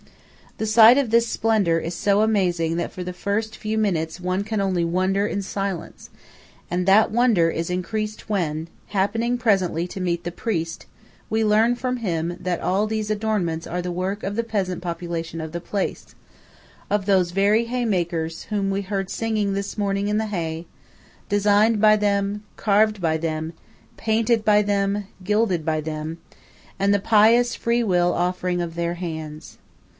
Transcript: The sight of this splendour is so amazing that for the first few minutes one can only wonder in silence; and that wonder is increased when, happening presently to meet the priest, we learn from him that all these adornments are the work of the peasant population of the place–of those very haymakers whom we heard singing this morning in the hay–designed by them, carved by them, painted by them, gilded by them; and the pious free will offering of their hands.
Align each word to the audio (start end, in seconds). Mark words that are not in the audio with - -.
The 0.57 0.65
sight 0.67 0.97
of 0.97 1.09
this 1.11 1.27
splendour 1.27 1.77
is 1.77 1.93
so 1.95 2.21
amazing 2.21 2.75
that 2.77 2.91
for 2.91 3.03
the 3.03 3.13
first 3.13 3.55
few 3.55 3.77
minutes 3.77 4.19
one 4.19 4.43
can 4.43 4.59
only 4.61 4.83
wonder 4.85 5.25
in 5.27 5.41
silence; 5.41 6.09
and 6.69 6.87
that 6.87 7.11
wonder 7.11 7.49
is 7.49 7.69
increased 7.69 8.29
when, 8.29 8.67
happening 8.87 9.37
presently 9.37 9.87
to 9.87 10.01
meet 10.01 10.23
the 10.23 10.31
priest, 10.31 10.87
we 11.29 11.43
learn 11.43 11.75
from 11.75 11.97
him 11.97 12.35
that 12.39 12.61
all 12.61 12.85
these 12.85 13.09
adornments 13.09 13.65
are 13.65 13.81
the 13.81 13.91
work 13.91 14.21
of 14.23 14.35
the 14.35 14.43
peasant 14.43 14.81
population 14.81 15.39
of 15.41 15.51
the 15.51 15.61
place–of 15.61 17.05
those 17.05 17.31
very 17.31 17.65
haymakers 17.65 18.43
whom 18.45 18.69
we 18.71 18.81
heard 18.81 19.09
singing 19.09 19.53
this 19.53 19.77
morning 19.79 20.07
in 20.07 20.17
the 20.17 20.27
hay–designed 20.27 21.79
by 21.81 21.95
them, 21.95 22.43
carved 22.55 23.01
by 23.01 23.17
them, 23.17 23.53
painted 23.97 24.43
by 24.45 24.61
them, 24.61 25.05
gilded 25.23 25.63
by 25.65 25.79
them; 25.81 26.17
and 26.79 26.91
the 26.93 26.99
pious 26.99 27.55
free 27.55 27.83
will 27.83 28.13
offering 28.13 28.61
of 28.61 28.73
their 28.75 28.95
hands. 28.95 29.57